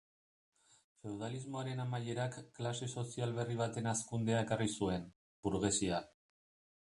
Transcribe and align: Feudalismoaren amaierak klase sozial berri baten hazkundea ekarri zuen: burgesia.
Feudalismoaren 1.01 1.81
amaierak 1.83 2.39
klase 2.59 2.89
sozial 3.01 3.35
berri 3.39 3.59
baten 3.61 3.89
hazkundea 3.93 4.41
ekarri 4.45 4.69
zuen: 4.79 5.05
burgesia. 5.49 6.01